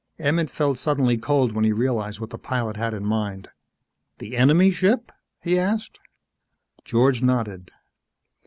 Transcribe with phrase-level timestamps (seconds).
[0.17, 3.49] Emmett felt suddenly cold when he realized what the pilot had in mind.
[4.17, 5.11] "The enemy ship?"
[5.43, 5.99] he asked.
[6.83, 7.69] George nodded.